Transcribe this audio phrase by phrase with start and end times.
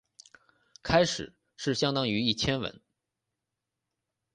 [0.81, 2.81] 开始是相当于一千文。